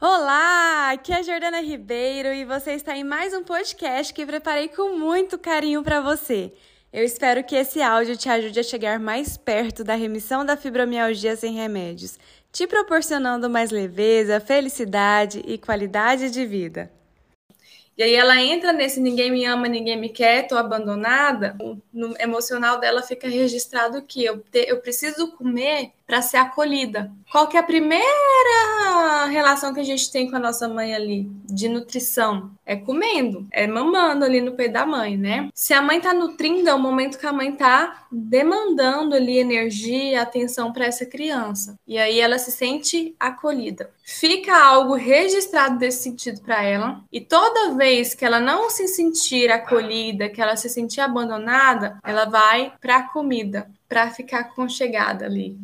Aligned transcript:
Olá, 0.00 0.92
aqui 0.92 1.12
é 1.12 1.16
a 1.16 1.22
Jordana 1.22 1.60
Ribeiro 1.60 2.32
e 2.32 2.44
você 2.44 2.70
está 2.70 2.96
em 2.96 3.02
mais 3.02 3.34
um 3.34 3.42
podcast 3.42 4.14
que 4.14 4.24
preparei 4.24 4.68
com 4.68 4.96
muito 4.96 5.36
carinho 5.36 5.82
para 5.82 6.00
você. 6.00 6.52
Eu 6.92 7.02
espero 7.02 7.42
que 7.42 7.56
esse 7.56 7.82
áudio 7.82 8.16
te 8.16 8.28
ajude 8.28 8.60
a 8.60 8.62
chegar 8.62 9.00
mais 9.00 9.36
perto 9.36 9.82
da 9.82 9.96
remissão 9.96 10.46
da 10.46 10.56
fibromialgia 10.56 11.34
sem 11.34 11.52
remédios, 11.52 12.16
te 12.52 12.64
proporcionando 12.64 13.50
mais 13.50 13.72
leveza, 13.72 14.38
felicidade 14.38 15.42
e 15.44 15.58
qualidade 15.58 16.30
de 16.30 16.46
vida. 16.46 16.92
E 17.96 18.02
aí 18.04 18.14
ela 18.14 18.40
entra 18.40 18.72
nesse 18.72 19.00
ninguém 19.00 19.32
me 19.32 19.44
ama, 19.46 19.66
ninguém 19.66 19.98
me 19.98 20.10
quer, 20.10 20.46
tô 20.46 20.56
abandonada. 20.56 21.56
No 21.92 22.14
emocional 22.20 22.78
dela 22.78 23.02
fica 23.02 23.28
registrado 23.28 24.00
que 24.02 24.24
eu, 24.24 24.38
te, 24.38 24.64
eu 24.68 24.80
preciso 24.80 25.32
comer 25.32 25.90
para 26.08 26.22
ser 26.22 26.38
acolhida. 26.38 27.12
Qual 27.30 27.46
que 27.46 27.58
é 27.58 27.60
a 27.60 27.62
primeira 27.62 29.26
relação 29.30 29.74
que 29.74 29.80
a 29.80 29.84
gente 29.84 30.10
tem 30.10 30.30
com 30.30 30.36
a 30.36 30.40
nossa 30.40 30.66
mãe 30.66 30.94
ali 30.94 31.30
de 31.44 31.68
nutrição? 31.68 32.50
É 32.64 32.74
comendo, 32.74 33.46
é 33.50 33.66
mamando 33.66 34.24
ali 34.24 34.40
no 34.40 34.52
peito 34.52 34.72
da 34.72 34.86
mãe, 34.86 35.18
né? 35.18 35.50
Se 35.54 35.74
a 35.74 35.82
mãe 35.82 36.00
tá 36.00 36.14
nutrindo, 36.14 36.70
é 36.70 36.74
o 36.74 36.78
momento 36.78 37.18
que 37.18 37.26
a 37.26 37.32
mãe 37.32 37.52
tá 37.52 38.06
demandando 38.10 39.14
ali 39.14 39.36
energia, 39.36 40.22
atenção 40.22 40.72
para 40.72 40.86
essa 40.86 41.04
criança. 41.04 41.78
E 41.86 41.98
aí 41.98 42.18
ela 42.18 42.38
se 42.38 42.50
sente 42.50 43.14
acolhida. 43.20 43.90
Fica 44.02 44.58
algo 44.58 44.94
registrado 44.94 45.78
desse 45.78 46.04
sentido 46.04 46.40
para 46.40 46.62
ela, 46.62 47.02
e 47.12 47.20
toda 47.20 47.74
vez 47.74 48.14
que 48.14 48.24
ela 48.24 48.40
não 48.40 48.70
se 48.70 48.88
sentir 48.88 49.50
acolhida, 49.50 50.30
que 50.30 50.40
ela 50.40 50.56
se 50.56 50.70
sentir 50.70 51.02
abandonada, 51.02 51.98
ela 52.02 52.24
vai 52.24 52.72
para 52.80 52.96
a 52.96 53.02
comida 53.02 53.70
para 53.86 54.10
ficar 54.10 54.44
conchegada 54.54 55.24
ali, 55.24 55.58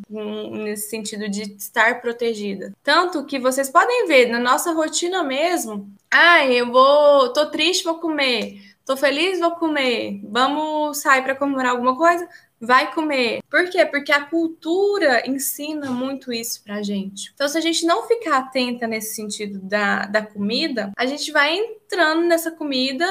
nesse 0.51 0.89
sentido 0.89 1.29
de 1.29 1.43
estar 1.43 2.01
protegida. 2.01 2.73
Tanto 2.83 3.25
que 3.25 3.39
vocês 3.39 3.69
podem 3.69 4.07
ver 4.07 4.27
na 4.27 4.39
nossa 4.39 4.71
rotina 4.73 5.23
mesmo, 5.23 5.89
ah, 6.11 6.45
eu 6.45 6.71
vou, 6.71 7.33
tô 7.33 7.47
triste, 7.47 7.83
vou 7.83 7.99
comer. 7.99 8.61
Tô 8.85 8.95
feliz, 8.95 9.39
vou 9.39 9.51
comer. 9.51 10.21
Vamos 10.23 10.99
sair 10.99 11.23
para 11.23 11.35
comemorar 11.35 11.71
alguma 11.71 11.97
coisa? 11.97 12.27
Vai 12.61 12.93
comer. 12.93 13.41
Por 13.49 13.69
quê? 13.69 13.85
Porque 13.85 14.11
a 14.11 14.25
cultura 14.25 15.27
ensina 15.27 15.89
muito 15.89 16.31
isso 16.31 16.63
pra 16.63 16.83
gente. 16.83 17.31
Então, 17.33 17.47
se 17.47 17.57
a 17.57 17.61
gente 17.61 17.85
não 17.85 18.07
ficar 18.07 18.37
atenta 18.37 18.87
nesse 18.87 19.15
sentido 19.15 19.59
da, 19.59 20.05
da 20.05 20.25
comida, 20.25 20.91
a 20.95 21.05
gente 21.05 21.31
vai 21.31 21.57
entrando 21.57 22.21
nessa 22.21 22.51
comida 22.51 23.05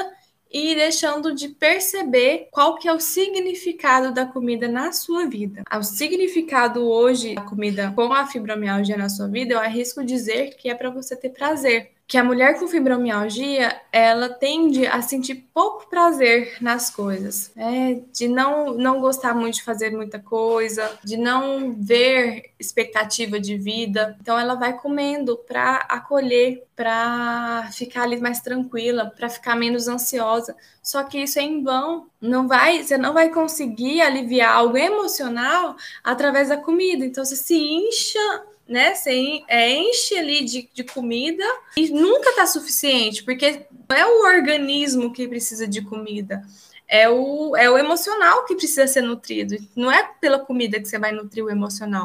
e 0.51 0.75
deixando 0.75 1.33
de 1.33 1.49
perceber 1.49 2.47
qual 2.51 2.75
que 2.75 2.87
é 2.87 2.93
o 2.93 2.99
significado 2.99 4.13
da 4.13 4.25
comida 4.25 4.67
na 4.67 4.91
sua 4.91 5.25
vida. 5.25 5.63
O 5.71 5.83
significado 5.83 6.87
hoje 6.87 7.35
da 7.35 7.41
comida 7.41 7.91
com 7.95 8.13
a 8.13 8.25
fibromialgia 8.25 8.97
na 8.97 9.09
sua 9.09 9.27
vida, 9.27 9.53
eu 9.53 9.59
arrisco 9.59 10.03
dizer 10.03 10.55
que 10.55 10.69
é 10.69 10.75
para 10.75 10.89
você 10.89 11.15
ter 11.15 11.29
prazer 11.29 11.91
que 12.07 12.17
a 12.19 12.23
mulher 12.23 12.59
com 12.59 12.67
fibromialgia 12.67 13.81
ela 13.91 14.29
tende 14.29 14.85
a 14.85 15.01
sentir 15.01 15.47
pouco 15.51 15.89
prazer 15.89 16.57
nas 16.61 16.89
coisas, 16.91 17.51
né? 17.55 18.01
de 18.13 18.27
não, 18.27 18.75
não 18.75 19.01
gostar 19.01 19.33
muito 19.33 19.55
de 19.55 19.63
fazer 19.63 19.89
muita 19.89 20.19
coisa, 20.19 20.99
de 21.03 21.17
não 21.17 21.73
ver 21.73 22.51
expectativa 22.59 23.39
de 23.39 23.57
vida. 23.57 24.15
Então 24.21 24.37
ela 24.37 24.53
vai 24.53 24.77
comendo 24.77 25.35
para 25.35 25.77
acolher, 25.89 26.63
para 26.75 27.69
ficar 27.73 28.03
ali 28.03 28.19
mais 28.19 28.39
tranquila, 28.39 29.11
para 29.15 29.27
ficar 29.27 29.55
menos 29.55 29.87
ansiosa. 29.87 30.55
Só 30.83 31.03
que 31.03 31.17
isso 31.17 31.39
é 31.39 31.41
em 31.41 31.63
vão. 31.63 32.05
Não 32.21 32.47
vai, 32.47 32.83
você 32.83 32.99
não 32.99 33.13
vai 33.13 33.29
conseguir 33.29 34.01
aliviar 34.01 34.53
algo 34.53 34.77
emocional 34.77 35.75
através 36.03 36.49
da 36.49 36.57
comida. 36.57 37.03
Então 37.03 37.25
você 37.25 37.35
se 37.35 37.57
incha 37.57 38.43
né? 38.67 38.93
Você 38.95 39.43
é, 39.47 39.71
enche 39.71 40.17
ali 40.17 40.43
de, 40.43 40.69
de 40.73 40.83
comida 40.83 41.43
e 41.77 41.89
nunca 41.89 42.35
tá 42.35 42.45
suficiente, 42.45 43.23
porque 43.23 43.65
não 43.87 43.95
é 43.95 44.05
o 44.05 44.25
organismo 44.25 45.13
que 45.13 45.27
precisa 45.27 45.67
de 45.67 45.81
comida. 45.81 46.43
É 46.87 47.09
o, 47.09 47.55
é 47.55 47.69
o 47.69 47.77
emocional 47.77 48.45
que 48.45 48.55
precisa 48.55 48.85
ser 48.85 49.01
nutrido. 49.01 49.55
Não 49.75 49.91
é 49.91 50.03
pela 50.21 50.39
comida 50.39 50.79
que 50.79 50.87
você 50.87 50.99
vai 50.99 51.11
nutrir 51.11 51.43
o 51.43 51.49
emocional. 51.49 52.03